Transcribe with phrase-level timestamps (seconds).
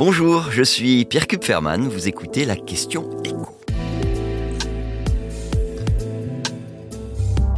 [0.00, 3.46] Bonjour, je suis Pierre Kupferman, vous écoutez la question écho.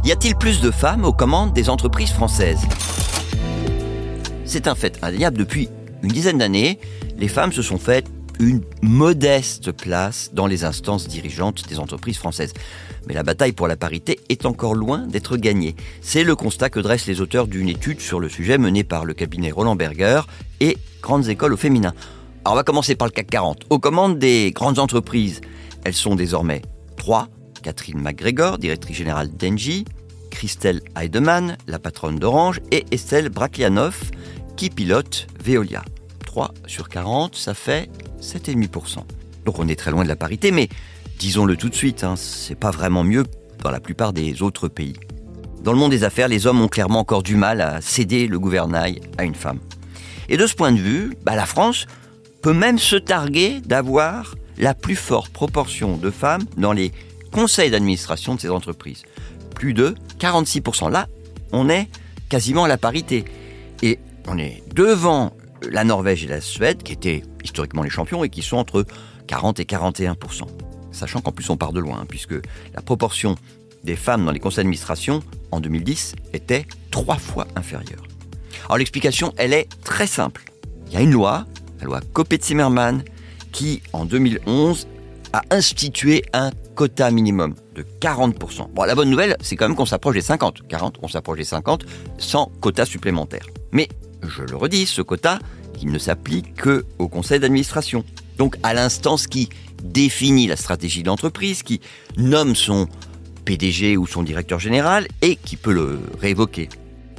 [0.03, 2.59] Y a-t-il plus de femmes aux commandes des entreprises françaises?
[4.43, 5.69] C'est un fait indéniable depuis
[6.01, 6.79] une dizaine d'années,
[7.17, 8.07] les femmes se sont faites
[8.41, 12.51] une modeste place dans les instances dirigeantes des entreprises françaises.
[13.07, 15.77] Mais la bataille pour la parité est encore loin d'être gagnée.
[16.01, 19.13] C'est le constat que dressent les auteurs d'une étude sur le sujet menée par le
[19.13, 20.23] cabinet Roland Berger
[20.59, 21.93] et Grandes Écoles au féminin.
[22.45, 23.67] Alors on va commencer par le CAC 40.
[23.69, 25.39] Aux commandes des grandes entreprises,
[25.85, 26.61] elles sont désormais
[26.97, 27.29] trois.
[27.61, 29.85] Catherine McGregor, directrice générale d'Engie,
[30.29, 34.11] Christelle Heidemann, la patronne d'Orange, et Estelle Braklianoff,
[34.57, 35.85] qui pilote Veolia.
[36.25, 37.89] 3 sur 40, ça fait
[38.19, 39.05] 7,5%.
[39.45, 40.67] Donc on est très loin de la parité, mais
[41.19, 43.23] disons-le tout de suite, hein, c'est pas vraiment mieux
[43.63, 44.97] dans la plupart des autres pays.
[45.63, 48.37] Dans le monde des affaires, les hommes ont clairement encore du mal à céder le
[48.37, 49.59] gouvernail à une femme.
[50.27, 51.85] Et de ce point de vue, bah, la France
[52.43, 56.91] peut même se targuer d'avoir la plus forte proportion de femmes dans les
[57.31, 59.03] conseils d'administration de ces entreprises.
[59.55, 60.91] Plus de 46%.
[60.91, 61.07] Là,
[61.53, 61.87] on est
[62.27, 63.23] quasiment à la parité.
[63.81, 63.97] Et
[64.27, 65.31] on est devant
[65.69, 68.85] la Norvège et la Suède, qui étaient historiquement les champions et qui sont entre
[69.27, 70.43] 40 et 41%
[70.91, 72.35] Sachant qu'en plus on part de loin, hein, puisque
[72.75, 73.35] la proportion
[73.85, 78.03] des femmes dans les conseils d'administration en 2010 était trois fois inférieure.
[78.65, 80.43] Alors l'explication, elle est très simple.
[80.87, 81.45] Il y a une loi,
[81.83, 83.03] la loi Copé-Zimmermann,
[83.51, 84.87] qui en 2011
[85.33, 88.71] a institué un quota minimum de 40%.
[88.73, 90.67] Bon, la bonne nouvelle, c'est quand même qu'on s'approche des 50.
[90.67, 91.85] 40, on s'approche des 50
[92.17, 93.45] sans quota supplémentaire.
[93.71, 93.89] Mais,
[94.21, 95.39] je le redis, ce quota,
[95.81, 98.03] il ne s'applique que au conseil d'administration.
[98.37, 99.49] Donc à l'instance qui
[99.83, 101.81] définit la stratégie d'entreprise, qui
[102.15, 102.87] nomme son
[103.43, 106.69] PDG ou son directeur général et qui peut le révoquer.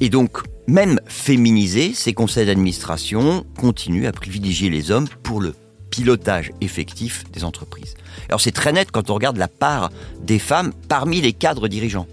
[0.00, 5.54] Et donc, même féminisés, ces conseils d'administration continuent à privilégier les hommes pour le
[5.90, 7.94] pilotage effectif des entreprises.
[8.28, 9.90] Alors c'est très net quand on regarde la part
[10.22, 12.06] des femmes parmi les cadres dirigeants.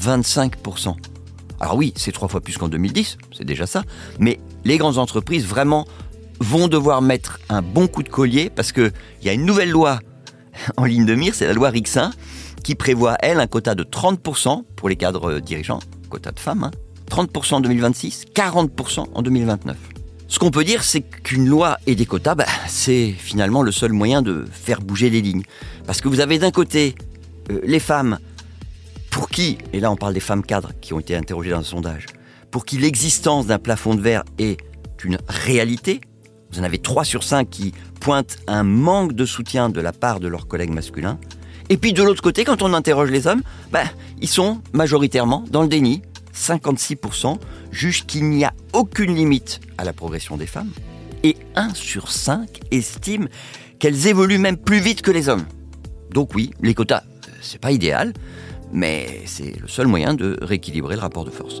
[0.00, 0.96] 25%.
[1.60, 3.84] Alors oui, c'est trois fois plus qu'en 2010, c'est déjà ça,
[4.18, 5.86] mais les grandes entreprises vraiment
[6.40, 8.92] vont devoir mettre un bon coup de collier parce qu'il
[9.22, 9.98] y a une nouvelle loi
[10.76, 12.12] en ligne de mire, c'est la loi Rixin,
[12.62, 15.80] qui prévoit, elle, un quota de 30% pour les cadres dirigeants,
[16.10, 16.70] quota de femmes,
[17.08, 17.56] 30% hein.
[17.56, 19.76] en 2026, 40% en 2029.
[20.28, 23.92] Ce qu'on peut dire, c'est qu'une loi et des quotas, bah, c'est finalement le seul
[23.92, 25.44] moyen de faire bouger les lignes.
[25.86, 26.94] Parce que vous avez d'un côté
[27.50, 28.18] euh, les femmes
[29.10, 31.62] pour qui, et là on parle des femmes cadres qui ont été interrogées dans un
[31.62, 32.06] sondage,
[32.50, 34.58] pour qui l'existence d'un plafond de verre est
[35.02, 36.00] une réalité,
[36.52, 40.20] vous en avez 3 sur 5 qui pointent un manque de soutien de la part
[40.20, 41.18] de leurs collègues masculins.
[41.68, 43.84] Et puis de l'autre côté, quand on interroge les hommes, bah,
[44.20, 46.02] ils sont majoritairement dans le déni.
[46.38, 47.38] 56%
[47.72, 50.70] jugent qu'il n'y a aucune limite à la progression des femmes.
[51.24, 53.28] Et 1 sur 5 estime
[53.78, 55.44] qu'elles évoluent même plus vite que les hommes.
[56.10, 57.02] Donc oui, les quotas,
[57.40, 58.12] c'est pas idéal,
[58.72, 61.60] mais c'est le seul moyen de rééquilibrer le rapport de force.